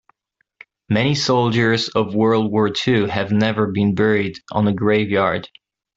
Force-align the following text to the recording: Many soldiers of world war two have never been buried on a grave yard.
Many 0.89 1.13
soldiers 1.13 1.89
of 1.89 2.15
world 2.15 2.51
war 2.51 2.71
two 2.71 3.05
have 3.05 3.31
never 3.31 3.67
been 3.71 3.93
buried 3.93 4.39
on 4.51 4.67
a 4.67 4.73
grave 4.73 5.11
yard. 5.11 5.47